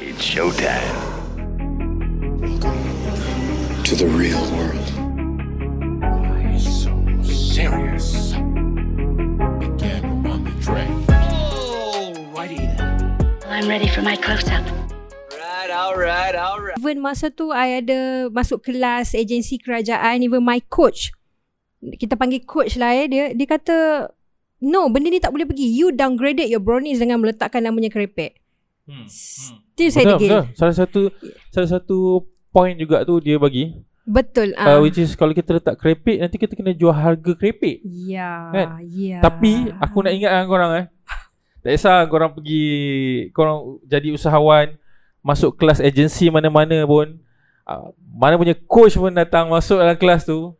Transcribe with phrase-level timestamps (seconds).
[0.00, 0.96] It's showtime.
[3.84, 4.88] to the real world.
[6.00, 6.88] Why so
[7.20, 8.32] serious?
[9.60, 10.88] Begin on the track.
[13.44, 14.64] I'm ready for my close-up.
[16.80, 21.12] Even masa tu I ada masuk kelas agensi kerajaan even my coach
[22.00, 24.08] kita panggil coach lah eh dia dia kata
[24.64, 28.39] no benda ni tak boleh pergi you downgraded your brownies dengan meletakkan namanya kerepek
[28.90, 29.06] Hmm.
[29.06, 30.44] still saya Betul, degil betul.
[30.58, 31.00] Salah satu
[31.54, 31.98] salah satu
[32.50, 33.70] point juga tu dia bagi
[34.02, 37.78] betul uh, ah which is kalau kita letak kerepek nanti kita kena jual harga kerepek.
[37.86, 38.66] ya Kan?
[38.82, 40.86] ya Tapi aku nak ingat dengan korang eh.
[41.62, 42.66] Tak kisah korang pergi
[43.30, 44.74] korang jadi usahawan
[45.22, 47.14] masuk kelas agensi mana-mana pun
[47.68, 50.50] uh, mana punya coach pun datang masuk dalam kelas tu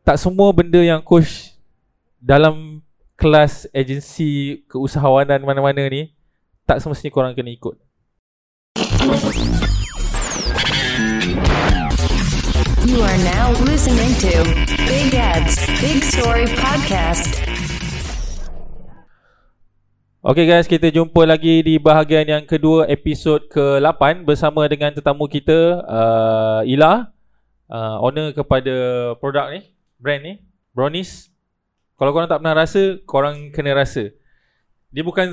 [0.00, 1.52] tak semua benda yang coach
[2.16, 2.80] dalam
[3.18, 6.14] kelas agensi keusahawanan mana-mana ni
[6.68, 7.80] tak semestinya korang kena ikut.
[12.84, 14.44] You are now listening to
[14.84, 17.24] Big Ed's Big Story Podcast.
[20.20, 25.80] Okay guys, kita jumpa lagi di bahagian yang kedua episod ke-8 bersama dengan tetamu kita
[25.88, 27.08] uh, Ila
[27.72, 30.44] uh, owner kepada produk ni, brand ni,
[30.76, 31.32] Brownies.
[31.96, 34.12] Kalau korang tak pernah rasa, korang kena rasa.
[34.92, 35.32] Dia bukan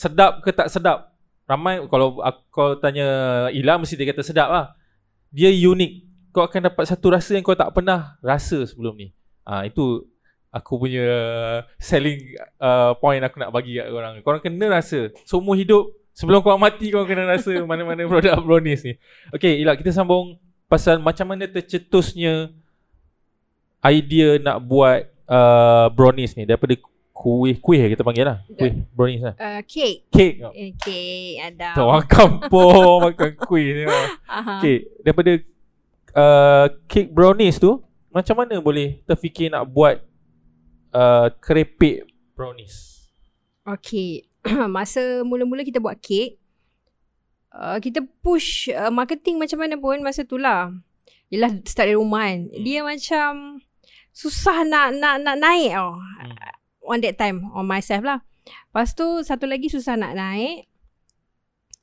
[0.00, 1.12] sedap ke tak sedap.
[1.44, 3.04] Ramai kalau aku kau tanya
[3.52, 4.72] Ila mesti dia kata sedap lah.
[5.28, 6.08] Dia unik.
[6.32, 9.12] Kau akan dapat satu rasa yang kau tak pernah rasa sebelum ni.
[9.44, 10.08] Ah itu
[10.48, 11.04] aku punya
[11.76, 14.14] selling uh, point aku nak bagi kat korang.
[14.24, 18.96] Korang kena rasa seumur hidup sebelum korang mati korang kena rasa mana-mana produk brownies ni.
[19.36, 20.40] Okay Ila kita sambung
[20.70, 22.54] pasal macam mana tercetusnya
[23.84, 26.78] idea nak buat uh, brownies ni daripada
[27.20, 28.40] kuih kuih kita panggil lah.
[28.56, 29.34] Kuih brownies lah.
[29.36, 30.08] Uh, cake.
[30.08, 30.40] Cake.
[30.40, 33.84] Okay ada tu orang kampung makan kuih ni.
[33.84, 34.64] Aha.
[34.64, 35.36] Okay, daripada
[36.16, 40.00] uh, cake brownies tu, macam mana boleh terfikir nak buat
[40.96, 43.04] uh, kerepek brownies?
[43.60, 44.24] Okay
[44.72, 46.40] Masa mula-mula kita buat kek
[47.52, 50.72] uh, Kita push uh, marketing macam mana pun masa tu lah.
[51.28, 52.48] Yelah start dari rumah kan.
[52.48, 52.64] Hmm.
[52.64, 53.30] Dia macam
[54.10, 55.94] Susah nak nak nak naik tau.
[56.00, 56.59] Hmm.
[56.82, 58.20] On that time On myself lah
[58.68, 60.66] Lepas tu satu lagi susah nak naik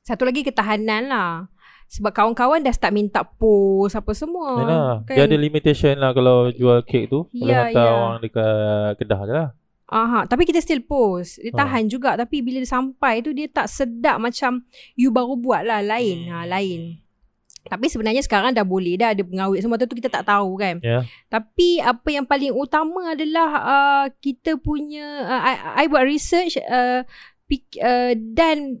[0.02, 1.46] Satu lagi ketahanan lah
[1.86, 5.14] Sebab kawan-kawan dah start minta post apa semua Yalah, kan?
[5.14, 7.24] dia ada limitation lah kalau jual kek tu.
[7.30, 7.92] Boleh Ya, hantar ya.
[7.94, 8.52] orang dekat
[8.96, 9.48] Kedah je lah.
[9.88, 11.40] Aha, tapi kita still post.
[11.40, 11.64] Dia Ha.
[11.64, 15.80] tahan juga tapi bila dia sampai tu dia tak sedap macam you baru buat lah
[15.80, 16.28] lain.
[16.28, 16.32] Hmm.
[16.34, 17.00] Ha, lain.
[17.68, 20.80] Tapi sebenarnya sekarang dah boleh dah ada pengawet semua tu kita tak tahu kan.
[20.80, 21.04] Ya.
[21.28, 27.04] Tapi apa yang paling utama adalah uh, kita punya uh, I, I buat research uh,
[27.46, 28.80] pik, uh, dan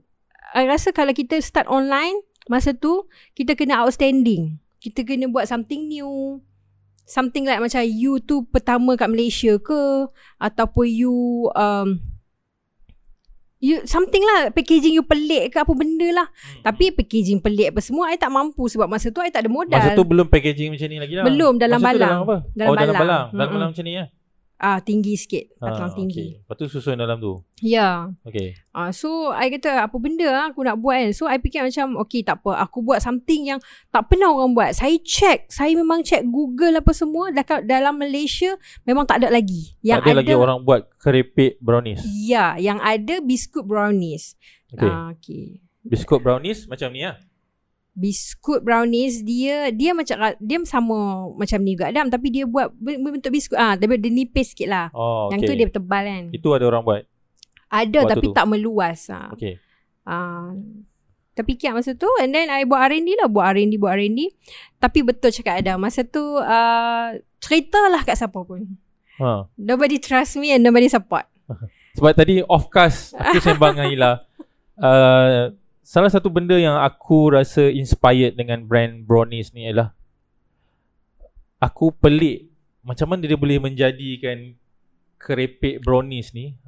[0.56, 3.06] I rasa kalau kita start online masa tu
[3.36, 4.56] kita kena outstanding.
[4.80, 6.40] Kita kena buat something new.
[7.08, 12.00] Something like macam you tu pertama kat Malaysia ke ataupun you um,
[13.58, 16.62] You something lah Packaging you pelik ke Apa benda lah Hmm.
[16.62, 19.74] Tapi packaging pelik apa semua I tak mampu Sebab masa tu I tak ada modal
[19.74, 21.24] Masa tu belum packaging macam ni lagi lah.
[21.26, 22.10] Belum, dalam Masa balang.
[22.14, 22.36] Dalam apa?
[22.54, 23.02] Dalam oh, dalam balang.
[23.02, 23.26] balang.
[23.34, 24.04] Dalam balang macam ni ya.
[24.58, 26.42] Ah Tinggi sikit Ah, Batang tinggi okay.
[26.42, 27.38] Lepas tu susun dalam tu.
[27.62, 28.58] Ya Okay.
[28.74, 31.10] Ah, so I kata apa benda lah aku nak buat kan.
[31.10, 32.62] So I fikir macam okay tak apa.
[32.62, 33.58] Aku buat something yang
[33.90, 34.70] tak pernah orang buat.
[34.74, 35.50] Saya check.
[35.50, 37.34] Saya memang check Google apa semua.
[37.66, 38.54] Dalam Malaysia
[38.86, 39.74] memang tak ada lagi.
[39.82, 42.02] Yang tak ada, lagi orang buat kerepek brownies.
[42.06, 44.38] Ya, yang ada biskut brownies.
[44.70, 44.86] Okay.
[44.86, 45.58] Ah, okay.
[45.82, 47.18] Biskut brownies macam ni lah.
[47.98, 53.34] Biskut brownies dia dia macam dia sama macam ni juga Adam tapi dia buat berbentuk
[53.34, 54.86] biskut ah tapi dia nipis sikit lah.
[54.94, 55.48] Oh, Yang okay.
[55.50, 56.24] tu dia tebal kan.
[56.30, 57.02] Itu ada orang buat.
[57.68, 58.34] Ada waktu tapi tu.
[58.38, 59.34] tak meluas ah.
[59.34, 59.58] Okay.
[60.06, 60.54] Ah,
[61.34, 64.30] terfikir masa tu and then I buat R&D lah buat R&D buat R&D
[64.78, 68.66] tapi betul cakap ada masa tu uh, cerita lah kat siapa pun
[69.18, 69.50] Ha.
[69.58, 71.26] nobody trust me and nobody support
[71.98, 74.10] Sebab tadi off cast aku sembang dengan Ila.
[74.78, 75.50] Uh,
[75.88, 79.96] salah satu benda yang aku rasa inspired dengan brand brownies ni ialah
[81.56, 82.52] aku pelik
[82.84, 84.52] macam mana dia boleh menjadikan
[85.16, 86.60] kerepek brownies ni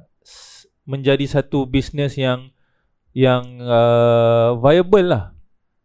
[0.89, 2.49] menjadi satu bisnes yang
[3.11, 5.35] yang uh, viable lah.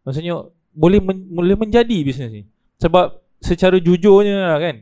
[0.01, 2.43] Maksudnya boleh men, boleh menjadi bisnes ni.
[2.79, 4.81] Sebab secara jujurnya lah kan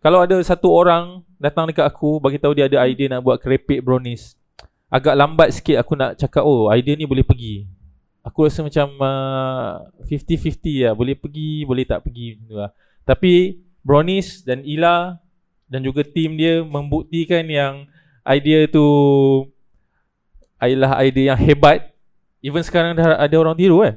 [0.00, 3.80] kalau ada satu orang datang dekat aku bagi tahu dia ada idea nak buat kerepek
[3.84, 4.36] brownies.
[4.92, 7.66] Agak lambat sikit aku nak cakap oh idea ni boleh pergi.
[8.24, 10.92] Aku rasa macam uh, 50-50 lah.
[10.96, 12.70] Boleh pergi, boleh tak pergi macam tu lah.
[13.04, 15.20] Tapi brownies dan Ila
[15.68, 17.84] dan juga tim dia membuktikan yang
[18.24, 18.86] idea tu
[20.56, 21.92] adalah idea yang hebat
[22.44, 23.96] even sekarang dah ada orang tiru eh.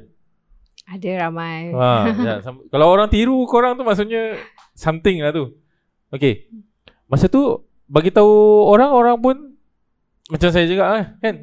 [0.88, 1.68] Ada ramai.
[1.76, 2.34] Ha, ya,
[2.72, 4.40] kalau orang tiru korang tu maksudnya
[4.72, 5.52] something lah tu.
[6.08, 6.48] Okay.
[7.04, 9.36] Masa tu bagi tahu orang orang pun
[10.32, 11.36] macam saya juga lah, kan.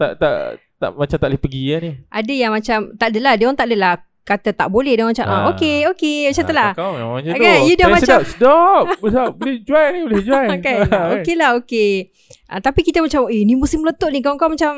[0.00, 0.36] Tak tak
[0.78, 1.92] tak macam tak boleh pergi lah ni.
[2.08, 5.26] Ada yang macam tak adalah dia orang tak adalah kata tak boleh dia orang macam
[5.26, 5.44] ah, Ah.
[5.50, 6.70] okey okey macam tu lah.
[6.72, 7.64] Kau memang macam Okay, tu.
[7.64, 9.30] you dah Eh, macam- sedap, sedap, sedap.
[9.34, 10.48] Boleh join ni, boleh join.
[10.60, 10.76] kan
[11.16, 11.92] okey lah okey.
[12.46, 14.72] Uh, tapi kita macam eh ni musim meletup ni kawan-kawan macam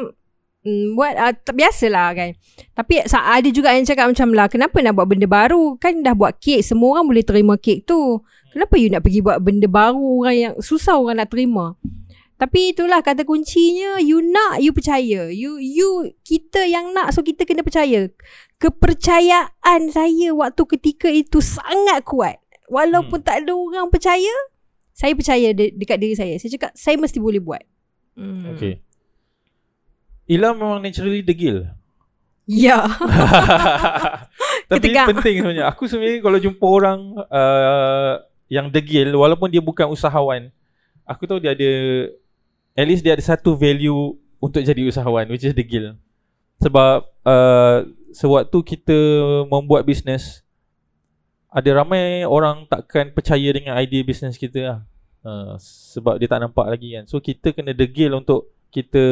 [0.62, 2.30] mm, buat uh, tak biasalah kan.
[2.72, 5.76] Tapi ada juga yang cakap macam lah kenapa nak buat benda baru?
[5.76, 8.22] Kan dah buat kek semua orang boleh terima kek tu.
[8.50, 11.74] Kenapa you nak pergi buat benda baru orang yang susah orang nak terima?
[12.40, 15.28] Tapi itulah kata kuncinya you nak you percaya.
[15.28, 18.08] You you kita yang nak so kita kena percaya.
[18.56, 22.40] Kepercayaan saya waktu ketika itu sangat kuat.
[22.72, 23.26] Walaupun hmm.
[23.28, 24.32] tak ada orang percaya,
[24.96, 26.32] saya percaya de- dekat diri saya.
[26.40, 27.60] Saya cakap saya mesti boleh buat.
[28.16, 28.56] Hmm.
[28.56, 28.80] Okay.
[30.32, 31.68] Ila memang naturally degil.
[32.48, 32.88] Ya.
[34.70, 35.12] Tapi Ketegang.
[35.12, 35.64] penting sebenarnya.
[35.68, 40.48] Aku sebenarnya kalau jumpa orang uh, yang degil walaupun dia bukan usahawan,
[41.04, 41.72] aku tahu dia ada
[42.80, 45.94] at least dia ada satu value untuk jadi usahawan which is degil.
[46.64, 48.98] Sebab uh, sewaktu kita
[49.48, 50.40] membuat bisnes
[51.50, 54.80] ada ramai orang takkan percaya dengan idea bisnes kita lah.
[55.20, 57.04] Uh, sebab dia tak nampak lagi kan.
[57.04, 59.04] So kita kena degil untuk kita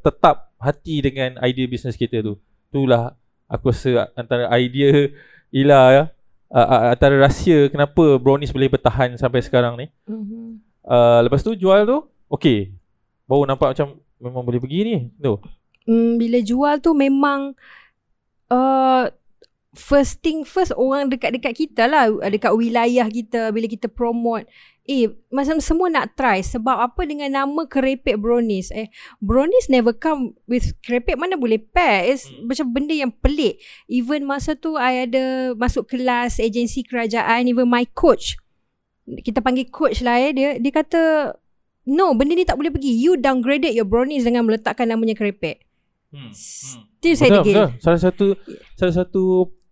[0.00, 2.40] tetap hati dengan idea bisnes kita tu.
[2.70, 3.12] Itulah
[3.50, 5.12] aku rasa antara idea
[5.52, 6.04] Ila ya.
[6.48, 9.86] Uh, antara rahsia kenapa brownies boleh bertahan sampai sekarang ni.
[10.08, 10.64] Mhm.
[10.88, 11.98] Uh, lepas tu jual tu
[12.32, 12.72] okey.
[13.28, 14.96] Baru nampak macam memang boleh pergi ni.
[15.20, 15.34] Tu.
[15.84, 17.52] Hmm, bila jual tu memang
[18.48, 19.04] uh,
[19.76, 24.48] first thing first orang dekat-dekat kita lah dekat wilayah kita bila kita promote.
[24.88, 26.40] Eh macam semua nak try.
[26.40, 28.72] Sebab apa dengan nama kerepek brownies?
[28.72, 28.88] Eh
[29.20, 31.20] brownies never come with kerepek.
[31.20, 32.48] Mana boleh pair it's Hmm.
[32.48, 33.60] macam benda yang pelik.
[33.92, 38.40] Even masa tu I ada masuk kelas agensi kerajaan even my coach.
[39.04, 40.32] Kita panggil coach lah eh.
[40.32, 41.00] Dia dia kata
[41.88, 45.64] no benda ni tak boleh pergi you downgraded your brownies dengan meletakkan namanya kerepek
[46.08, 46.32] Hmm.
[46.32, 47.52] Still saya degil.
[47.68, 47.68] betul.
[47.78, 48.26] Salah satu
[48.74, 49.22] salah satu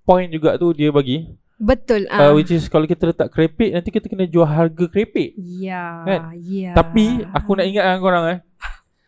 [0.04, 1.24] point juga tu dia bagi
[1.56, 2.04] Betul.
[2.06, 2.32] uh, Ah.
[2.32, 5.32] which is kalau kita letak kerepek nanti kita kena jual harga kerepek.
[5.32, 6.20] ya, kan?
[6.36, 6.76] ya.
[6.76, 8.38] Tapi aku nak ingatkan korang eh.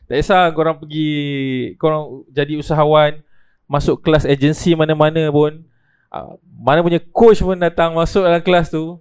[0.08, 1.10] Tak kisah korang pergi
[1.76, 3.20] korang jadi usahawan
[3.68, 5.60] masuk kelas agensi mana-mana pun
[6.08, 8.96] uh, mana punya coach pun datang masuk dalam kelas tu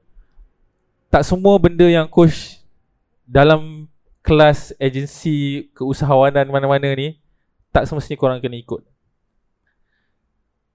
[1.07, 2.59] tak semua benda yang coach
[3.23, 3.87] dalam
[4.27, 7.15] kelas agensi keusahawanan mana-mana ni
[7.71, 8.83] tak semestinya korang kena ikut.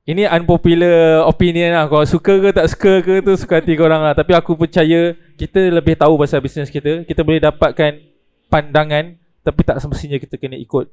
[0.03, 1.87] Ini unpopular opinion lah.
[1.87, 4.11] Korang suka ke tak suka ke tu Suka hati korang lah.
[4.19, 7.07] Tapi aku percaya Kita lebih tahu pasal bisnes kita.
[7.07, 8.03] Kita boleh dapatkan
[8.51, 9.15] Pandangan
[9.47, 10.91] Tapi tak semestinya kita kena ikut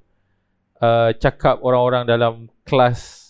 [0.77, 3.28] uh, Cakap orang-orang dalam kelas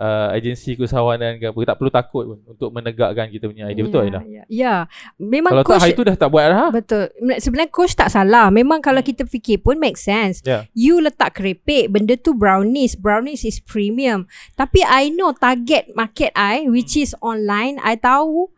[0.00, 4.00] uh, Agensi keusahawanan ke apa Tak perlu takut pun Untuk menegakkan kita punya idea Betul
[4.00, 4.20] ya, Aida?
[4.24, 4.42] ya.
[4.48, 4.74] ya.
[5.20, 7.04] Memang Kalau tak coach hari tu dah tak buat dah Betul.
[7.36, 8.48] Sebenarnya coach tak salah.
[8.48, 10.40] Memang kalau kita fikir pun make sense.
[10.46, 10.64] Ya.
[10.72, 12.96] You letak kerepek, benda tu brownies.
[12.96, 14.24] Brownies is premium.
[14.56, 17.76] Tapi I know target market I which is online.
[17.82, 18.48] I tahu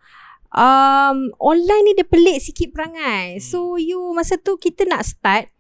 [0.53, 3.41] um, online ni dia pelik sikit perangai.
[3.41, 5.51] So you masa tu kita nak start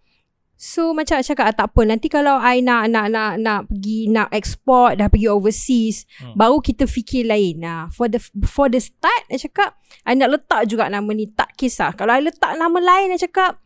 [0.62, 4.30] So macam I cakap tak apa nanti kalau I nak nak nak nak pergi nak
[4.30, 6.38] export dah pergi overseas Hmm.
[6.38, 7.66] baru kita fikir lain.
[7.66, 9.74] Nah for the for the start I cakap
[10.06, 11.98] I nak letak juga nama ni tak kisah.
[11.98, 13.58] Kalau I letak nama lain I cakap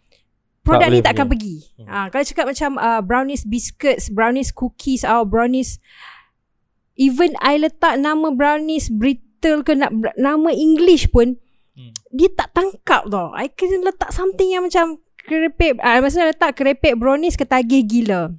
[0.65, 1.57] produk boleh ni tak akan pergi.
[1.77, 1.87] Hmm.
[1.93, 5.77] Ah kalau cakap macam uh, brownies biscuits, brownies cookies atau brownies
[6.97, 11.37] even I letak nama brownies brittle ke nak nama English pun
[11.77, 11.93] Hmm.
[12.09, 13.37] dia tak tangkap tau.
[13.37, 18.33] I kena letak something yang macam kerepek ah maksudnya letak kerepek brownies ketagih gila.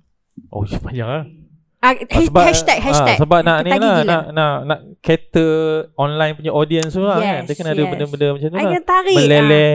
[0.47, 1.23] Oh panjang lah
[1.77, 3.15] Ah, Ah, hashtag hashtag.
[3.15, 4.01] ah, Sebab nak ni lah gila.
[4.03, 5.53] nak, nak, nak cater
[5.93, 7.89] online punya audience tu lah kan Yes, Dia kena ada yes.
[7.93, 9.13] benda-benda macam tu I lah tarik.
[9.15, 9.73] Meleleh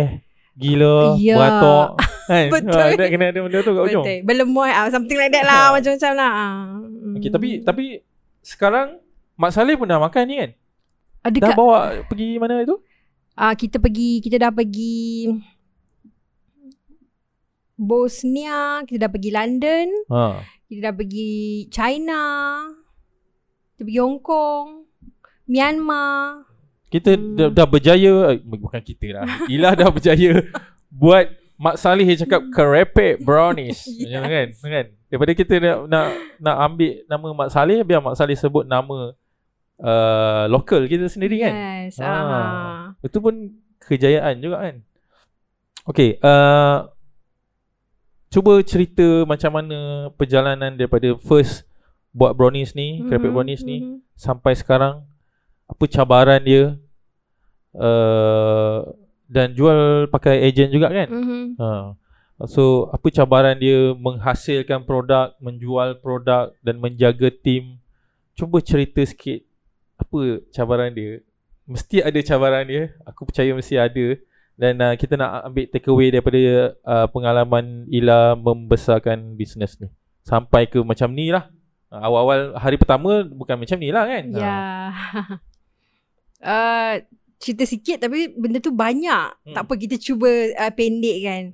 [0.53, 1.35] Gila Ya.
[1.39, 1.89] Beratok
[2.29, 2.47] kan?
[2.51, 2.89] Betul.
[2.93, 4.19] Dia kena ada benda tu kat ujung Betul.
[4.27, 6.33] Berlemoy ah something like that lah macam-macam lah.
[6.35, 6.59] Ah.
[7.15, 7.85] okay, Tapi tapi
[8.43, 8.99] Sekarang
[9.39, 10.51] Mak Saleh pun dah makan ni kan
[11.23, 12.83] ah, Dah bawa pergi mana itu
[13.33, 15.25] ah kita pergi kita dah pergi
[17.83, 20.39] Bosnia, kita dah pergi London, ha.
[20.71, 22.23] kita dah pergi China,
[23.75, 24.87] kita pergi Hong Kong,
[25.51, 26.47] Myanmar.
[26.87, 27.35] Kita Hmm.
[27.41, 30.45] dah, dah berjaya eh, Bukan kita lah Ila dah berjaya
[30.93, 34.13] Buat Mak Saleh yang cakap Kerepek brownies Yes.
[34.13, 34.61] yes.
[34.61, 34.69] kan?
[34.69, 39.17] kan Daripada kita nak, nak Nak ambil nama Mak Saleh Biar Mak Saleh sebut nama
[39.81, 41.55] uh, Local kita sendiri kan
[41.89, 41.97] Yes.
[41.97, 42.13] Ah.
[42.13, 42.81] Ah.
[43.01, 44.77] Itu pun kejayaan juga kan.
[45.89, 46.92] Okay, uh,
[48.33, 51.69] cuba cerita macam mana perjalanan daripada first
[52.17, 53.13] buat brownies ni, mm-hmm.
[53.13, 53.97] Mhm, brownies ni mhm.
[54.17, 55.05] sampai sekarang
[55.69, 56.77] apa cabaran dia
[57.77, 58.85] uh,
[59.29, 61.09] dan jual pakai ejen juga kan?
[61.09, 61.45] Mhm.
[61.61, 61.69] Ha.
[62.49, 67.81] So apa cabaran dia menghasilkan produk, menjual produk dan menjaga tim.
[68.37, 69.45] Cuba cerita sikit
[69.97, 71.21] apa cabaran dia.
[71.69, 72.93] Mesti ada cabaran dia.
[73.09, 74.19] Aku percaya mesti ada.
[74.57, 79.89] Dan uh, kita nak ambil take away daripada uh, pengalaman Ila membesarkan bisnes ni.
[80.23, 81.49] Sampai ke macam ni lah.
[81.93, 84.25] Uh, awal-awal hari pertama bukan macam ni lah kan.
[84.33, 84.61] Ya.
[86.53, 86.95] uh,
[87.43, 89.27] cerita sikit tapi benda tu banyak.
[89.35, 89.43] Hmm.
[89.51, 89.55] Hmm.
[89.57, 91.45] Tak apa kita cuba uh, pendek kan.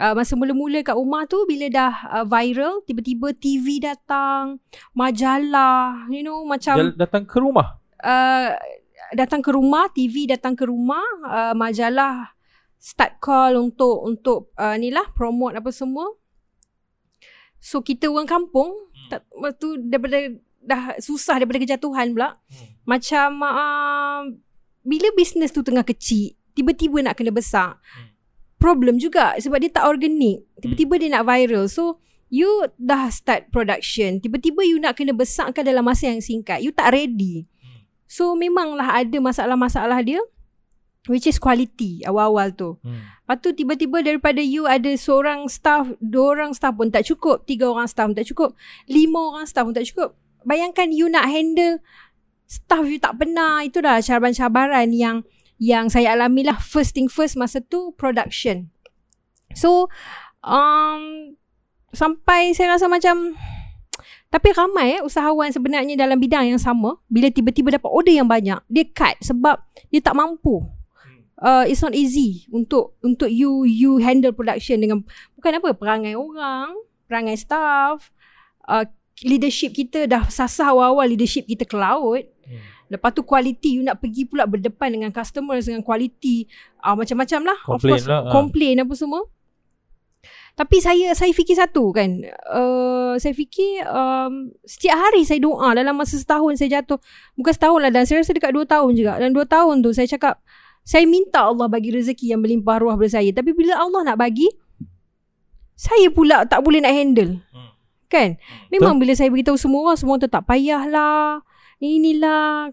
[0.00, 4.56] Uh, masa mula-mula kat rumah tu bila dah uh, viral tiba-tiba TV datang,
[4.96, 7.76] majalah, you know macam Jal- datang ke rumah.
[8.00, 8.56] uh,
[9.16, 12.34] datang ke rumah, TV datang ke rumah, uh, majalah
[12.80, 16.08] start call untuk untuk uh, ni lah promote apa semua.
[17.60, 19.08] So kita orang kampung Hmm.
[19.10, 20.18] tak waktu tu daripada
[20.62, 22.38] dah susah daripada kejatuhan pula.
[22.46, 22.68] Hmm.
[22.86, 24.22] Macam uh,
[24.86, 27.82] bila bisnes tu tengah kecil, tiba-tiba nak kena besar.
[27.82, 28.14] Hmm.
[28.60, 30.46] Problem juga sebab dia tak organik.
[30.62, 31.66] Tiba-tiba dia nak viral.
[31.66, 31.98] So
[32.30, 32.46] you
[32.78, 36.62] dah start production, tiba-tiba you nak kena besarkan dalam masa yang singkat.
[36.62, 37.49] You tak ready.
[38.10, 40.18] So memanglah ada masalah-masalah dia
[41.06, 42.76] which is quality awal-awal tu.
[42.82, 43.06] Hmm.
[43.24, 47.70] Lepas tu tiba-tiba daripada you ada seorang staff, dua orang staff pun tak cukup, tiga
[47.70, 48.58] orang staff pun tak cukup,
[48.90, 50.18] lima orang staff pun tak cukup.
[50.42, 51.78] Bayangkan you nak handle
[52.50, 53.62] staff you tak pernah.
[53.62, 55.22] Itu dah cabaran-cabaran yang
[55.60, 58.74] yang saya alami lah first thing first masa tu production.
[59.54, 59.86] So
[60.42, 61.36] um,
[61.94, 63.38] sampai saya rasa macam
[64.30, 68.62] tapi ramai eh usahawan sebenarnya dalam bidang yang sama bila tiba-tiba dapat order yang banyak
[68.70, 69.58] dia cut sebab
[69.90, 70.62] dia tak mampu.
[71.40, 75.02] Uh, it's not easy untuk untuk you you handle production dengan
[75.34, 76.78] bukan apa perangai orang,
[77.10, 78.12] perangai staff,
[78.70, 78.86] uh,
[79.26, 82.28] leadership kita dah sasar awal-awal leadership kita ke laut.
[82.44, 82.60] Hmm.
[82.92, 86.46] Lepas tu quality you nak pergi pula berdepan dengan customers dengan quality
[86.84, 87.58] uh, macam-macam lah.
[87.66, 88.30] Of Complain course, lah, ah.
[88.30, 89.22] Complain apa semua.
[90.60, 92.20] Tapi saya saya fikir satu kan.
[92.44, 97.00] Uh, saya fikir um, setiap hari saya doa dalam masa setahun saya jatuh.
[97.32, 99.16] Bukan setahun lah dan saya rasa dekat dua tahun juga.
[99.16, 100.36] Dan dua tahun tu saya cakap
[100.84, 103.32] saya minta Allah bagi rezeki yang berlimpah ruah pada saya.
[103.32, 104.52] Tapi bila Allah nak bagi
[105.80, 107.40] saya pula tak boleh nak handle.
[107.56, 107.72] Hmm.
[108.12, 108.36] Kan?
[108.68, 111.40] Memang bila saya beritahu semua orang semua orang tu tak payahlah.
[111.80, 112.68] Inilah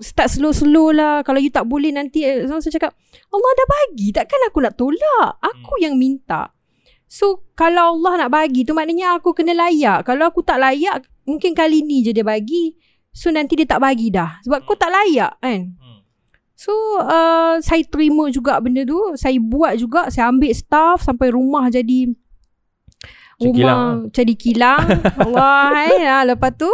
[0.00, 1.20] start slow-slow lah.
[1.28, 2.96] Kalau you tak boleh nanti eh, so, saya cakap
[3.28, 4.16] Allah dah bagi.
[4.16, 5.36] Takkan aku nak tolak.
[5.44, 6.48] Aku yang minta.
[7.12, 10.08] So kalau Allah nak bagi tu maknanya aku kena layak.
[10.08, 12.72] Kalau aku tak layak mungkin kali ni je dia bagi.
[13.12, 14.40] So nanti dia tak bagi dah.
[14.40, 15.76] Sebab kau tak layak kan.
[15.76, 16.00] Hmm.
[16.56, 16.72] So
[17.04, 18.96] uh, saya terima juga benda tu.
[19.20, 20.08] Saya buat juga.
[20.08, 22.16] Saya ambil staff sampai rumah jadi
[23.36, 24.80] Macam kilang rumah jadi kilang.
[25.20, 25.92] Allah hai.
[26.08, 26.72] Ha, lepas tu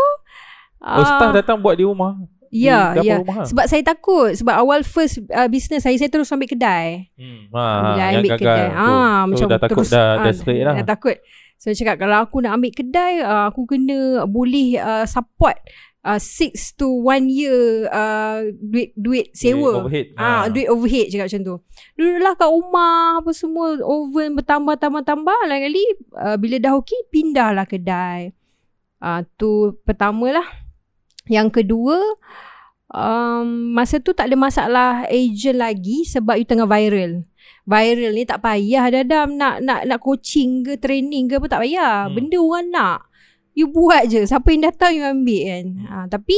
[0.78, 2.14] Oh, staff ah, datang buat di rumah.
[2.50, 3.21] Ya, ya.
[3.21, 3.45] rumah.
[3.45, 4.33] Sebab saya takut.
[4.35, 7.12] Sebab awal first uh, business saya, saya terus ambil kedai.
[7.14, 7.49] Hmm.
[7.49, 8.61] Bila Ha, yang ambil gagal kedai.
[8.61, 8.75] tu.
[8.75, 8.88] Ah,
[9.19, 10.75] Tu macam dah takut terus, dah, ah, dah straight lah.
[10.76, 11.17] Dah takut.
[11.55, 15.59] So saya cakap kalau aku nak ambil kedai, uh, aku kena boleh uh, support
[16.00, 19.83] uh, six to one year uh, duit duit sewa.
[19.83, 20.14] overhead.
[20.14, 20.49] Ah, Ha.
[20.49, 21.55] duit overhead cakap macam tu.
[21.95, 27.11] Duduklah kat rumah apa semua oven bertambah tambah tambah lain kali uh, bila dah okey
[27.11, 28.31] pindahlah kedai.
[28.99, 30.47] Ah uh, tu pertama lah.
[31.28, 31.97] Yang kedua
[32.92, 37.25] um, masa tu tak ada masalah agent lagi sebab you tengah viral.
[37.68, 42.08] Viral ni tak payah dadam nak nak nak coaching ke training ke apa tak payah.
[42.08, 42.14] Hmm.
[42.16, 42.99] Benda orang nak.
[43.52, 44.23] You buat je.
[44.25, 45.66] Siapa yang datang you ambil kan.
[45.66, 45.87] Hmm.
[45.88, 46.37] Ha, tapi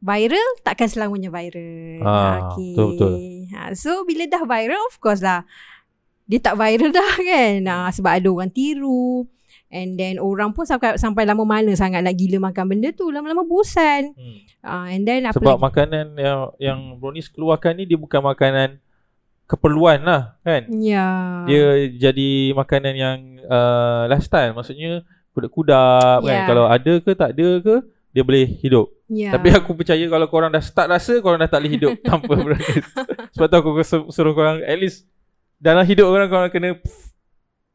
[0.00, 2.00] viral takkan selamanya viral.
[2.04, 2.72] Ah, okay.
[2.72, 3.14] betul, betul.
[3.52, 5.44] Ha, so bila dah viral of course lah.
[6.26, 7.58] Dia tak viral dah kan.
[7.66, 9.28] Ha, sebab ada orang tiru.
[9.66, 13.10] And then orang pun sampai, sampai lama mana sangat nak gila makan benda tu.
[13.10, 14.14] Lama-lama bosan.
[14.14, 14.38] Hmm.
[14.62, 15.64] Ha, and then apa Sebab lagi?
[15.66, 18.78] makanan yang yang brownies keluarkan ni dia bukan makanan
[19.46, 20.70] keperluan lah kan.
[20.70, 21.06] Ya.
[21.46, 24.54] Dia jadi makanan yang uh, lifestyle.
[24.54, 25.02] Maksudnya
[25.34, 26.34] kudap-kudap kan.
[26.34, 26.46] Ya.
[26.46, 27.74] Kalau ada ke tak ada ke
[28.14, 28.86] dia boleh hidup.
[29.10, 29.34] ya.
[29.34, 32.86] Tapi aku percaya kalau korang dah start rasa korang dah tak boleh hidup tanpa brownies.
[33.34, 35.04] Sebab tu aku su- suruh korang at least
[35.58, 36.78] dalam hidup korang korang kena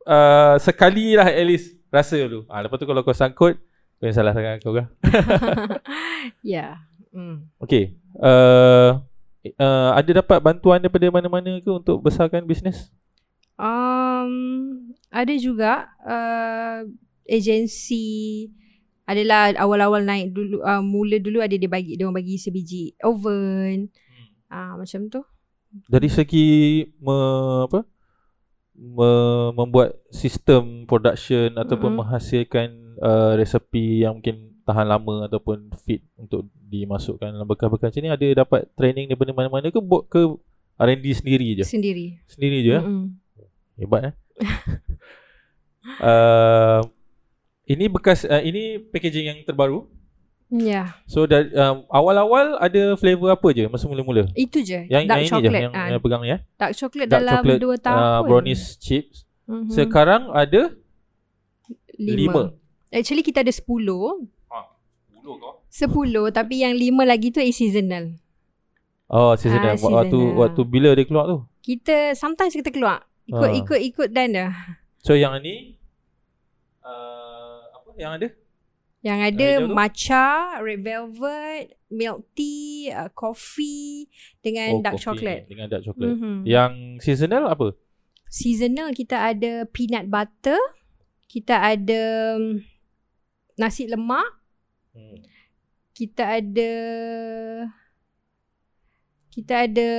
[0.05, 2.47] uh, sekali lah at least rasa dulu.
[2.47, 3.59] Ah lepas tu kalau kau sangkut
[3.99, 4.87] kau yang salah sangat kau kan.
[6.55, 6.79] ya.
[7.11, 7.51] Hmm.
[7.59, 7.99] Okay.
[8.15, 9.03] Uh,
[9.59, 12.89] uh, ada dapat bantuan daripada mana-mana ke untuk besarkan bisnes?
[13.59, 16.87] Um, ada juga uh,
[17.27, 18.47] agensi
[19.05, 23.91] adalah awal-awal naik dulu uh, mula dulu ada dia bagi dia orang bagi sebiji oven.
[24.47, 25.21] Ah uh, macam tu.
[25.87, 27.15] Dari segi me,
[27.67, 27.83] apa?
[28.81, 29.11] Me,
[29.53, 32.01] membuat sistem production ataupun Mm-mm.
[32.01, 38.09] menghasilkan uh, resepi yang mungkin tahan lama ataupun fit untuk dimasukkan dalam bekal-bekal macam ni
[38.09, 40.25] ada dapat training daripada mana-mana ke buat ke
[40.81, 41.65] R&D sendiri je?
[41.69, 42.25] Sendiri.
[42.25, 42.81] Sendiri je eh?
[42.81, 43.05] Mm-mm.
[43.77, 44.13] Hebat eh.
[46.01, 46.81] uh,
[47.69, 49.85] ini bekas uh, ini packaging yang terbaru.
[50.51, 50.99] Ya.
[51.07, 54.27] So dari um, awal-awal ada flavor apa je masa mula-mula?
[54.33, 54.83] Itu je.
[54.85, 55.63] Yang, dark yang ini je chocolate.
[55.63, 56.39] yang, Ah, yang pegang ni eh.
[56.53, 58.01] dark chocolate Dark dalam chocolate, 2 tahun.
[58.03, 59.23] Uh, brownies chips.
[59.47, 59.71] Mhm.
[59.71, 60.61] Sekarang ada
[61.95, 62.51] lima.
[62.89, 64.27] Actually kita ada 10.
[64.45, 64.57] Ha,
[65.15, 65.53] 10 kau.
[65.71, 68.19] 10 tapi yang 5 lagi tu is seasonal.
[69.07, 69.71] Oh, seasonal.
[69.71, 70.35] Ah, waktu seasonal.
[70.35, 71.37] waktu bila dia keluar tu?
[71.61, 73.07] Kita sometimes kita keluar.
[73.23, 73.55] Ikut Ah.
[73.55, 74.51] ikut ikut dan dah.
[74.99, 75.79] So yang ni
[76.83, 78.27] uh, apa yang ada?
[79.01, 79.65] Yang Ah, ada tu?
[79.73, 80.27] matcha,
[80.61, 84.05] red velvet, milk tea, uh, coffee
[84.39, 85.43] dengan dark coffee chocolate.
[85.49, 86.13] Dengan dark chocolate.
[86.13, 86.35] Mhm.
[86.45, 87.73] Yang seasonal apa?
[88.29, 90.61] Seasonal kita ada peanut butter,
[91.25, 92.01] kita ada
[92.37, 92.61] um,
[93.57, 94.37] nasi lemak,
[94.93, 95.17] Hmm.
[95.91, 96.71] kita ada
[99.31, 99.89] kita ada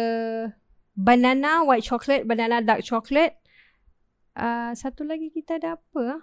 [0.92, 3.40] banana white chocolate, banana dark chocolate.
[4.32, 6.20] Uh, satu lagi kita ada apa?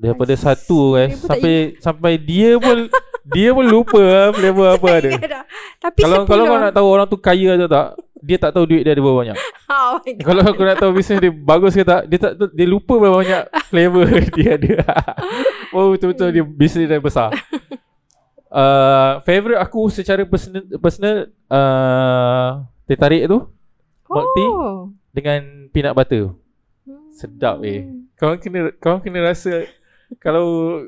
[0.00, 0.40] Daripada Ais.
[0.40, 2.78] satu eh Dia pun tak sampai sampai dia pun
[3.20, 4.00] dia pun lupa
[4.32, 5.10] flavor apa ada.
[5.12, 5.44] Ingat dah.
[5.78, 6.28] Tapi Kalau sepuluh.
[6.40, 7.86] kalau kau nak tahu orang tu kaya atau tak,
[8.18, 9.38] dia tak tahu duit dia ada berapa banyak.
[9.70, 10.24] Oh my God.
[10.26, 13.42] Kalau kau nak tahu bisnes dia bagus ke tak, dia tak dia lupa berapa banyak
[13.70, 14.02] flavor
[14.34, 14.74] dia ada.
[15.70, 17.30] oh betul-betul dia bisnes dia besar.
[18.50, 21.16] Uh, favorite aku secara personal, personal
[21.46, 23.46] uh, teh tarik tu
[24.04, 24.90] milk tea Oh.
[25.14, 25.40] dengan
[25.70, 26.34] peanut butter.
[27.14, 27.86] Sedap eh.
[28.18, 29.70] Kau kena kau kena rasa
[30.18, 30.80] kalau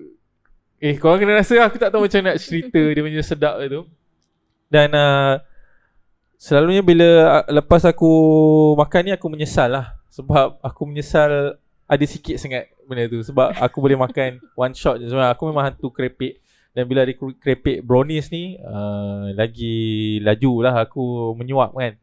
[0.82, 3.86] eh kau kena rasa aku tak tahu macam nak cerita dia punya sedap tu.
[4.66, 5.38] Dan uh,
[6.40, 7.06] selalunya bila
[7.38, 8.10] uh, lepas aku
[8.74, 11.54] makan ni aku menyesal lah sebab aku menyesal
[11.86, 15.70] ada sikit sangat benda tu sebab aku boleh makan one shot je sebab aku memang
[15.70, 21.94] hantu krepek dan bila ada krepek brownies ni uh, lagi laju lah aku menyuap kan.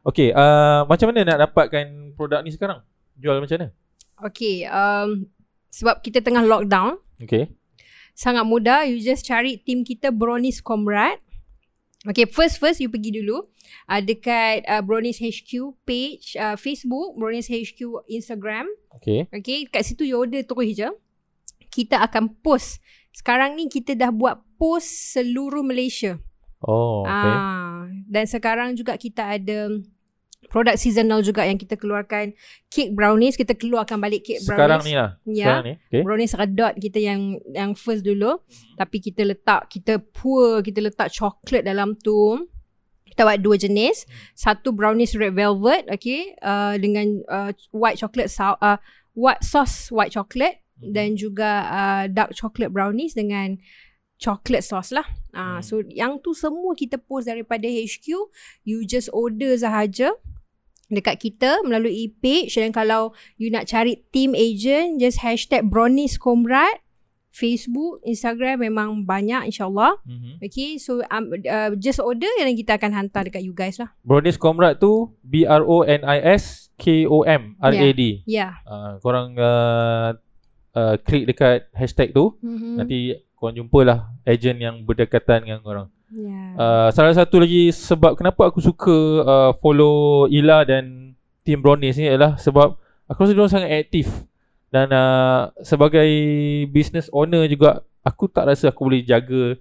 [0.00, 2.80] Okay, uh, macam mana nak dapatkan produk ni sekarang?
[3.20, 3.68] Jual macam mana?
[4.20, 5.24] Okay, um,
[5.70, 7.48] sebab kita tengah lockdown, Okay.
[8.12, 8.84] sangat mudah.
[8.84, 11.22] You just cari team kita Brownies Comrade.
[12.08, 13.44] Okay, first first you pergi dulu
[13.84, 18.64] uh, dekat uh, Brownies HQ page uh, Facebook, Brownies HQ Instagram.
[18.96, 19.28] Okay.
[19.28, 20.88] Okay, kat situ you order terus je.
[21.68, 22.80] Kita akan post.
[23.12, 26.16] Sekarang ni kita dah buat post seluruh Malaysia.
[26.64, 27.36] Oh, okay.
[27.36, 29.68] Ah, dan sekarang juga kita ada
[30.48, 32.32] produk seasonal juga yang kita keluarkan
[32.66, 35.10] cake brownies kita keluarkan balik cake Sekarang brownies ni lah.
[35.22, 35.44] Ya.
[35.44, 35.74] Sekarang ni.
[35.86, 36.02] Okay.
[36.02, 37.20] brownies redot kita yang
[37.52, 38.40] yang first dulu
[38.74, 42.48] tapi kita letak kita pour kita letak coklat dalam tu
[43.04, 48.58] kita buat dua jenis satu brownies red velvet okay uh, dengan uh, white chocolate sau-
[48.58, 48.78] uh,
[49.12, 50.96] white sauce white chocolate Mhm.
[50.96, 53.60] dan juga uh, dark chocolate brownies dengan
[54.20, 55.08] chocolate sauce lah.
[55.32, 55.64] Uh, Hmm.
[55.64, 58.06] So yang tu semua kita post daripada HQ.
[58.68, 60.12] You just order sahaja
[60.90, 66.82] dekat kita melalui page dan kalau you nak cari team agent just hashtag brownies comrade
[67.30, 70.02] Facebook, Instagram memang banyak insyaAllah.
[70.02, 70.34] Mm-hmm.
[70.42, 73.94] Okay, so um, uh, just order dan kita akan hantar dekat you guys lah.
[74.02, 78.26] Brownies Comrade tu B R O N I S K O M R A D.
[78.26, 78.34] Ya.
[78.34, 78.52] Yeah.
[78.66, 80.18] Uh, korang uh,
[80.74, 82.74] uh, klik dekat hashtag tu Mm-hmm.
[82.82, 85.88] nanti korang jumpalah agent yang berdekatan dengan korang.
[86.12, 86.52] Yeah.
[86.60, 92.12] Uh, salah satu lagi sebab kenapa aku suka uh, follow Ila dan team Brownies ni
[92.12, 92.76] adalah sebab
[93.08, 94.06] aku rasa diorang sangat aktif
[94.68, 96.06] dan uh, sebagai
[96.68, 99.56] business owner juga aku tak rasa aku boleh jaga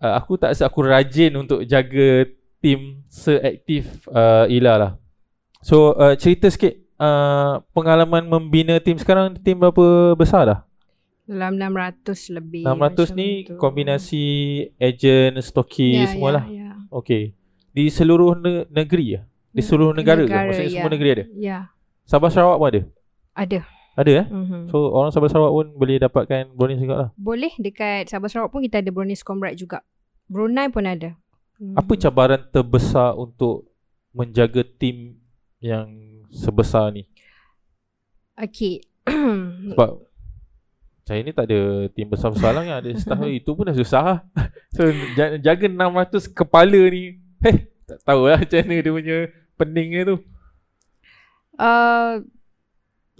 [0.00, 2.26] uh, aku tak rasa aku rajin untuk jaga
[2.62, 4.92] team seaktif uh, Ila lah.
[5.60, 10.60] So uh, cerita sikit uh, pengalaman membina team sekarang team berapa besar dah?
[11.32, 12.62] Dalam 600 lebih.
[12.68, 13.56] 600 macam ni tu.
[13.56, 14.24] kombinasi
[14.76, 16.44] agent, stokis Ya, semua ya, lah.
[16.44, 16.70] Ya.
[16.92, 17.32] Okey.
[17.72, 19.20] Di seluruh ne- negeri ya?
[19.48, 20.48] Di seluruh negara, negara, ke?
[20.52, 20.74] Maksudnya ya.
[20.76, 21.24] semua negeri ada?
[21.32, 21.58] Ya.
[22.04, 22.82] Sabah Sarawak pun ada?
[23.32, 23.60] Ada.
[23.92, 24.26] Ada eh?
[24.28, 24.62] Mm-hmm.
[24.68, 27.08] So orang Sabah Sarawak pun boleh dapatkan brownies juga lah.
[27.16, 29.80] Boleh dekat Sabah Sarawak pun kita ada Brownies Comrade juga.
[30.28, 31.16] Brunei pun ada.
[31.60, 31.76] Mhm.
[31.76, 33.68] Apa cabaran terbesar untuk
[34.12, 35.20] menjaga tim
[35.60, 35.88] yang
[36.28, 37.04] sebesar ni?
[38.36, 38.80] Okay.
[39.72, 40.11] Sebab
[41.02, 44.18] saya ni tak ada tim besar-besar lah yang ada staff itu pun dah susah lah.
[44.76, 44.88] So
[45.18, 49.18] ja- jaga 600 kepala ni, eh tak tahulah macam mana dia punya
[49.60, 50.16] peningnya tu.
[51.60, 52.22] uh,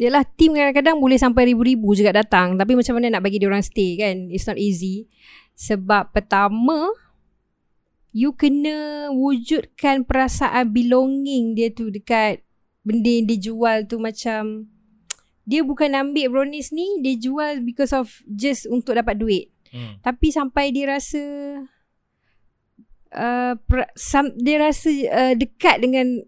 [0.00, 2.56] Yelah team kadang-kadang boleh sampai ribu-ribu juga datang.
[2.56, 4.32] Tapi macam mana nak bagi dia orang stay kan?
[4.32, 5.06] It's not easy.
[5.52, 6.88] Sebab pertama
[8.12, 12.44] You kena wujudkan perasaan belonging dia tu dekat
[12.84, 14.68] benda yang dia jual tu macam
[15.42, 19.50] dia bukan ambil brownies ni dia jual because of just untuk dapat duit.
[19.72, 19.98] Hmm.
[20.04, 21.22] Tapi sampai dia rasa
[23.16, 26.22] uh, pra, sam, dia rasa uh, dekat dengan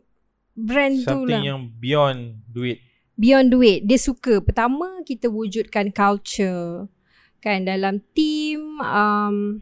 [0.55, 1.42] brand tu Something lah.
[1.44, 2.81] yang beyond duit.
[3.14, 3.79] Beyond duit.
[3.87, 4.42] Dia suka.
[4.42, 6.90] Pertama, kita wujudkan culture.
[7.38, 9.61] Kan, dalam team, um,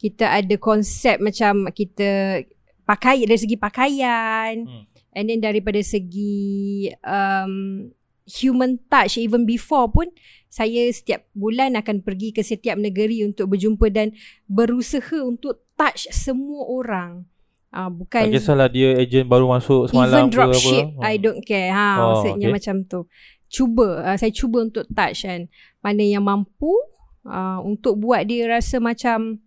[0.00, 2.42] kita ada konsep macam kita
[2.84, 4.66] pakai dari segi pakaian.
[4.66, 4.84] Hmm.
[5.10, 7.86] And then daripada segi um,
[8.30, 10.06] human touch even before pun
[10.46, 14.14] saya setiap bulan akan pergi ke setiap negeri untuk berjumpa dan
[14.46, 17.10] berusaha untuk touch semua orang.
[17.70, 20.58] Uh, bukan Tak kisahlah dia agent baru masuk semalam even ke drop apa.
[20.58, 21.06] ship Hmm.
[21.06, 22.54] I don't care ha Oh, maksudnya okay.
[22.58, 23.00] macam tu
[23.46, 25.46] cuba uh, saya cuba untuk touch kan
[25.78, 26.66] mana yang mampu
[27.22, 29.38] uh, untuk buat dia rasa macam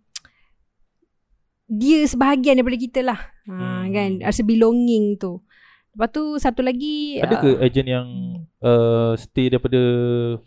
[1.68, 3.92] dia sebahagian daripada kita lah ha, Hmm.
[3.92, 5.44] kan rasa belonging tu
[5.92, 8.08] lepas tu satu lagi Ada ke uh, agent yang
[8.64, 9.78] uh, stay daripada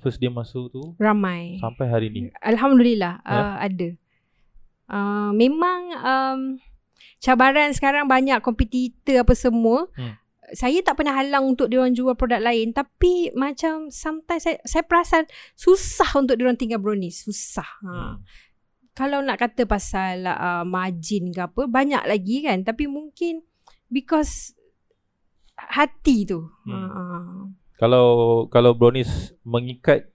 [0.02, 2.34] first dia masuk tu ramai sampai hari ni?
[2.42, 3.32] Alhamdulillah Ya?
[3.38, 3.90] uh, ada.
[4.88, 6.40] Uh, memang um,
[7.22, 9.86] cabaran sekarang banyak kompetitor apa semua.
[9.94, 10.18] Hmm.
[10.56, 15.28] Saya tak pernah halang untuk diorang jual produk lain tapi macam sometimes saya, saya perasan
[15.60, 17.68] susah untuk diorang tinggal brownies, susah.
[17.84, 17.92] Ha.
[17.92, 18.16] Hmm.
[18.96, 23.44] Kalau nak kata pasal uh, margin ke apa banyak lagi kan tapi mungkin
[23.92, 24.56] because
[25.60, 26.48] hati tu.
[26.64, 26.90] Hmm.
[26.96, 27.67] Hmm.
[27.78, 28.08] Kalau
[28.50, 30.10] kalau brownies mengikat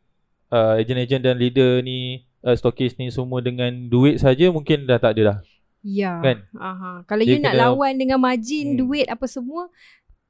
[0.51, 5.17] uh, agent-agent dan leader ni uh, stokis ni semua dengan duit saja mungkin dah tak
[5.19, 5.39] ada dah.
[5.83, 6.19] Ya.
[6.23, 6.47] Kan?
[6.59, 7.03] Aha.
[7.07, 8.79] Kalau Dia you nak lawan dengan margin, Hmm.
[8.87, 9.67] duit apa semua,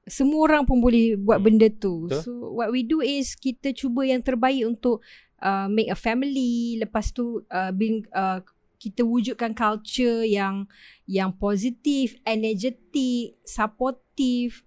[0.09, 1.47] semua orang pun boleh buat Hmm.
[1.49, 2.09] benda tu.
[2.09, 2.21] Betul.
[2.25, 5.05] So what we do is kita cuba yang terbaik untuk
[5.45, 6.81] uh, make a family.
[6.81, 8.41] Lepas tu uh, being uh,
[8.81, 10.67] kita wujudkan culture yang
[11.07, 14.65] yang positif, energetic, supportive,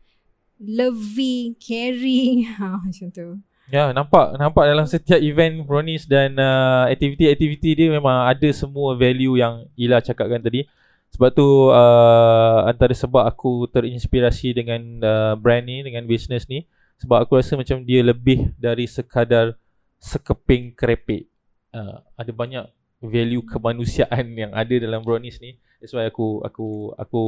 [0.60, 2.48] loving, caring.
[2.58, 3.28] Ha macam tu.
[3.66, 9.42] Ya, nampak nampak dalam setiap event brownies dan uh, aktiviti-aktiviti dia memang ada semua value
[9.42, 10.70] yang Ila cakapkan tadi.
[11.18, 17.28] Sebab tu uh, antara sebab aku terinspirasi dengan uh, brand ni, dengan business ni sebab
[17.28, 19.56] aku rasa macam dia lebih dari sekadar
[20.00, 21.28] sekeping kerepek.
[21.76, 22.66] Uh, ada banyak
[23.04, 25.60] value kemanusiaan yang ada dalam brownies ni.
[25.84, 27.24] That's why aku aku aku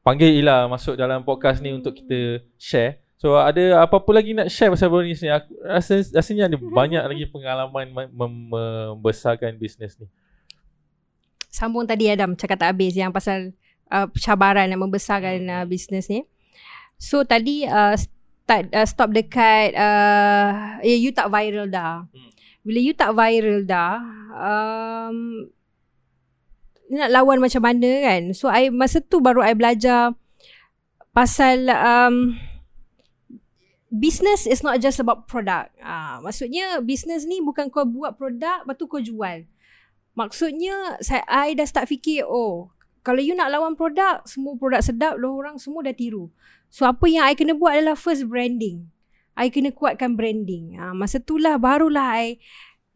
[0.00, 3.04] panggil Ila masuk dalam podcast ni untuk kita share.
[3.20, 5.28] So ada apa-apa lagi nak share pasal brownies ni?
[5.28, 10.08] Aku rasa rasanya ada banyak lagi pengalaman mem- mem- membesarkan bisnes ni.
[11.52, 13.52] Sambung tadi Adam cakap tak habis yang pasal
[13.92, 16.24] uh, cabaran yang membesarkan uh, bisnes ni.
[16.96, 22.08] So tadi uh, start uh, stop dekat uh, ya you tak viral dah.
[22.08, 22.30] Hmm.
[22.64, 24.00] Bila you tak viral dah
[24.32, 25.44] um,
[26.90, 28.22] nak lawan macam mana kan.
[28.34, 30.18] So I masa tu baru I belajar
[31.14, 32.34] pasal um,
[33.94, 35.70] business is not just about product.
[35.78, 39.46] Ah, maksudnya business ni bukan kau buat produk lepas tu kau jual.
[40.18, 45.14] Maksudnya saya I dah start fikir oh kalau you nak lawan produk semua produk sedap
[45.16, 46.28] lah orang semua dah tiru.
[46.70, 48.90] So apa yang I kena buat adalah first branding.
[49.38, 50.76] I kena kuatkan branding.
[50.76, 52.36] Ha, masa tu lah barulah I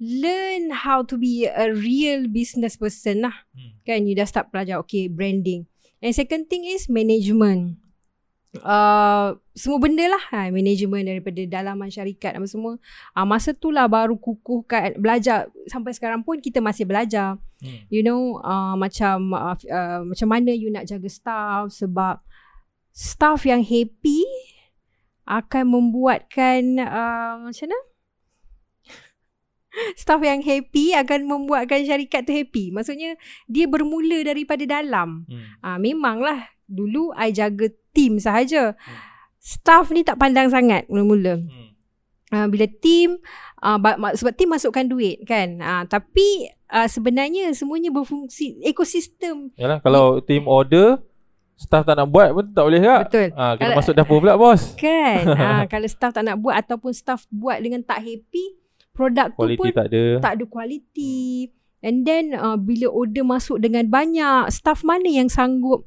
[0.04, 3.48] learn how to be a real business person lah.
[3.56, 3.80] Hmm.
[3.88, 5.64] Kan you dah start belajar okay branding.
[6.04, 7.80] And second thing is management.
[8.62, 12.78] Uh, semua benda lah ha, management daripada dalaman syarikat apa semua
[13.18, 17.80] uh, masa tu lah baru kukuhkan belajar sampai sekarang pun kita masih belajar Hmm.
[17.88, 22.20] you know uh, macam uh, uh, macam mana you nak jaga staff sebab
[22.92, 24.20] staff yang happy
[25.24, 27.78] akan membuatkan uh, macam mana
[29.94, 35.44] staff yang happy akan membuatkan syarikat tu happy maksudnya dia bermula daripada dalam Hmm.
[35.60, 38.74] Ah memanglah dulu I jaga team sahaja.
[39.36, 41.36] Staff ni tak pandang sangat mula-mula.
[41.36, 41.68] Hmm.
[42.32, 43.20] Uh, bila team
[43.60, 45.60] uh, ma- sebab team masukkan duit kan.
[45.60, 49.52] Uh, tapi uh, sebenarnya semuanya berfungsi ekosistem.
[49.54, 50.98] Yalah kalau team order
[51.54, 53.00] staff tak nak buat pun tak boleh tak?
[53.06, 53.28] Betul.
[53.36, 54.62] Ah, kena Kalau- masuk dapur pula bos.
[54.74, 55.22] Kan?
[55.28, 58.44] uh, kalau staff tak nak buat ataupun staff buat dengan tak happy,
[58.94, 60.02] produk tu Quality pun tak ada.
[60.22, 61.50] tak ada kualiti.
[61.84, 65.84] And then uh, bila order masuk dengan banyak, staff mana yang sanggup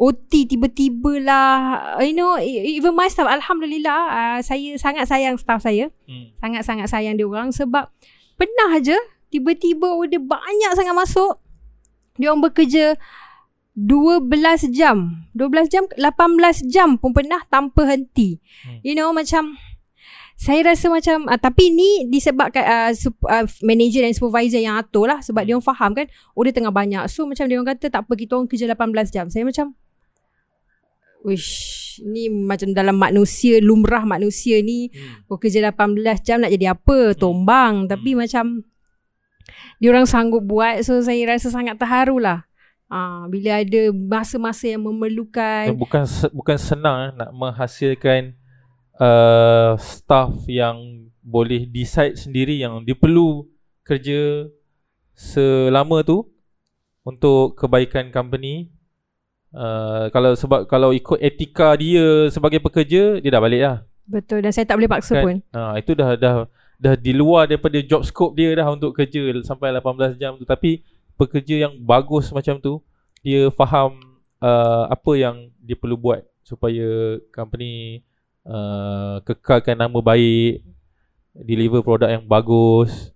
[0.00, 1.52] OT tiba-tiba lah.
[2.00, 5.92] Uh, You know, e- even my staff, Alhamdulillah, uh, saya sangat sayang staff saya.
[6.08, 6.32] Hmm.
[6.40, 7.92] Sangat-sangat sayang dia orang sebab
[8.40, 8.96] pernah aja
[9.28, 11.36] tiba-tiba order banyak sangat masuk.
[12.16, 12.96] Dia orang bekerja
[13.76, 15.28] 12 jam.
[15.36, 18.40] 12 jam, 18 jam pun pernah tanpa henti.
[18.64, 18.80] Hmm.
[18.80, 19.60] You know, macam
[20.40, 25.04] saya rasa macam uh, tapi ni disebabkan uh, sup, uh, manager dan supervisor yang atur
[25.04, 27.04] lah sebab dia orang faham kan order tengah banyak.
[27.12, 29.28] So macam dia orang kata tak apa kita orang kerja 18 jam.
[29.28, 29.76] Saya macam
[31.20, 35.28] Wish ni macam dalam manusia lumrah manusia ni Hmm.
[35.28, 37.12] kau kerja 18 jam nak jadi apa?
[37.12, 37.84] Tombang.
[37.84, 38.64] Tapi macam
[39.80, 40.84] Diorang sanggup buat.
[40.84, 42.44] So saya rasa sangat terharu lah.
[42.90, 45.72] Ah, bila ada masa-masa yang memerlukan.
[45.78, 48.34] Bukan bukan senang nak menghasilkan
[49.00, 53.48] uh, staff yang boleh decide sendiri yang dia perlu
[53.82, 54.46] kerja
[55.16, 56.28] selama tu
[57.02, 58.68] untuk kebaikan company.
[59.50, 63.76] Uh, kalau sebab kalau ikut etika dia sebagai pekerja dia dah balik lah.
[64.06, 65.22] betul dan saya tak boleh paksa Kan?
[65.26, 65.36] pun.
[65.50, 66.34] Ha, itu dah dah
[66.78, 70.86] dah di luar daripada job scope dia dah untuk kerja sampai 18 jam tu tapi
[71.18, 72.78] pekerja yang bagus macam tu
[73.26, 73.98] dia faham
[74.38, 78.06] uh, apa yang dia perlu buat supaya company
[78.44, 80.64] uh, kekalkan nama baik
[81.34, 83.12] deliver produk yang bagus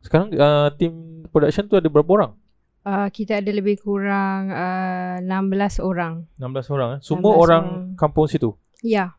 [0.00, 0.92] sekarang uh, team
[1.28, 2.32] production tu ada berapa orang
[2.80, 6.24] Uh, kita ada lebih kurang uh, 16 orang.
[6.40, 7.00] 16 orang eh?
[7.04, 7.92] semua 16 orang orang.
[7.92, 9.12] kampung situ Ya,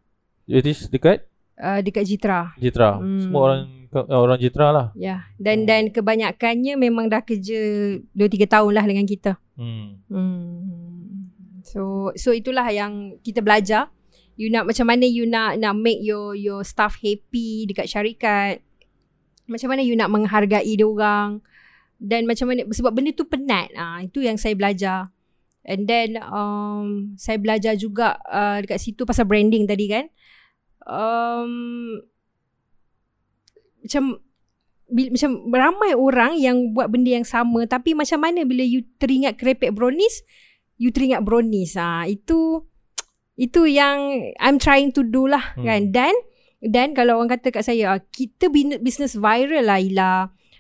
[0.50, 1.30] it is dekat
[1.62, 2.58] uh, dekat Jitra.
[2.58, 3.22] Jitra Hmm.
[3.22, 3.60] semua orang
[3.94, 5.68] uh, orang Jitra lah Ya, dan Hmm.
[5.70, 7.62] dan kebanyakannya memang dah kerja
[8.02, 9.38] 2 3 tahun lah dengan kita.
[9.54, 10.10] hmm.
[10.10, 11.30] Hmm.
[11.62, 13.94] So so itulah yang kita belajar.
[14.40, 18.64] You nak macam mana you nak nak make your your staff happy dekat syarikat.
[19.48, 21.44] Macam mana you nak menghargai dia orang
[22.02, 23.70] dan macam mana sebab benda tu penat.
[23.76, 25.12] Ah itu yang saya belajar.
[25.62, 30.06] And then um saya belajar juga uh, dekat situ pasal branding tadi kan.
[30.88, 31.52] Um
[33.82, 34.22] macam
[34.92, 39.40] bila, macam ramai orang yang buat benda yang sama tapi macam mana bila you teringat
[39.40, 40.22] kerepek brownies
[40.76, 42.68] you teringat brownies ah itu
[43.36, 43.98] itu yang
[44.38, 45.64] I'm trying to do lah Hmm.
[45.64, 45.82] kan?
[45.90, 46.14] Dan
[46.62, 50.12] dan kalau orang kata kat saya ah, kita business viral lah Ila.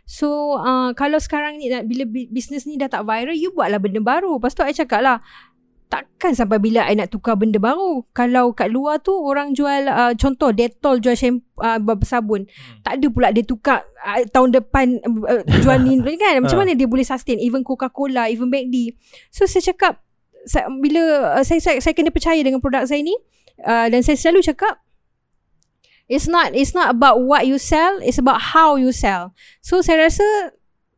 [0.03, 4.01] So uh, kalau sekarang ni bila bi- business ni dah tak viral you buatlah benda
[4.01, 4.35] baru.
[4.35, 5.21] Lepas tu I cakap lah
[5.87, 8.07] takkan sampai bila I nak tukar benda baru?
[8.11, 12.79] Kalau kat luar tu orang jual uh, contoh Dettol jual shampoo uh, sabun Hmm.
[12.81, 16.41] tak ada pula dia tukar uh, tahun depan uh, jual ni kan?
[16.41, 17.37] Macam mana dia boleh sustain?
[17.37, 18.95] Even Coca-Cola even McD
[19.29, 19.99] so saya cakap
[20.45, 21.01] saya, bila
[21.37, 23.13] uh, saya, saya saya kena percaya dengan produk saya ni
[23.65, 24.81] uh, dan saya selalu cakap
[26.09, 29.31] it's not it's not about what you sell it's about how you sell.
[29.63, 30.25] So saya rasa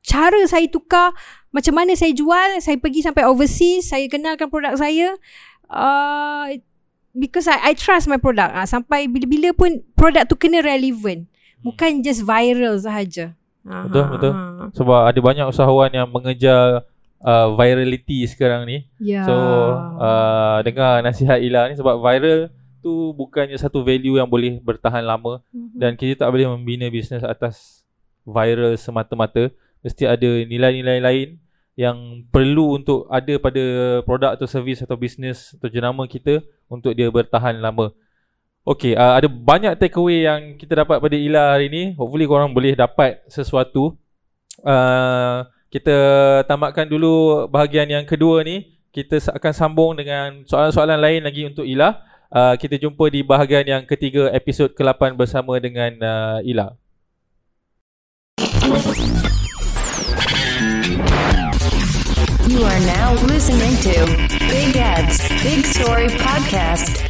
[0.03, 1.15] cara saya tukar
[1.53, 5.13] macam mana saya jual saya pergi sampai overseas saya kenalkan produk saya
[5.69, 6.49] uh,
[7.13, 8.51] because I, I trust my product.
[8.51, 11.29] Ah sampai bila-bila pun produk tu kena relevant.
[11.63, 13.31] Bukan just viral sahaja.
[13.63, 14.31] Ah, Betul, ah, betul.
[14.35, 14.67] ah.
[14.75, 16.83] Sebab ada banyak usahawan yang mengejar
[17.23, 18.85] uh, virality sekarang ni.
[18.99, 19.23] Ya.
[19.23, 19.33] So
[19.97, 22.51] uh, dengar nasihat Ila ni sebab viral
[22.83, 25.79] tu bukannya satu value yang boleh bertahan lama Mhm.
[25.79, 27.87] dan kita tak boleh membina bisnes atas
[28.27, 29.47] viral semata-mata.
[29.79, 31.29] Mesti ada nilai-nilai lain
[31.73, 33.63] yang perlu untuk ada pada
[34.05, 37.89] produk atau servis atau bisnes atau jenama kita untuk dia bertahan lama.
[38.63, 41.83] Okay, uh, ada banyak takeaway yang kita dapat pada Ila hari ni.
[41.99, 43.95] Hopefully korang boleh dapat sesuatu.
[44.63, 45.97] Uh, kita
[46.45, 48.77] tamatkan dulu bahagian yang kedua ni.
[48.93, 51.97] Kita akan sambung dengan soalan-soalan lain lagi untuk Ila.
[52.29, 56.77] Uh, kita jumpa di bahagian yang ketiga episod ke-8 bersama dengan uh, Ila.
[62.45, 63.97] You are now listening to
[64.45, 67.02] Big Ed's Big Story Podcast.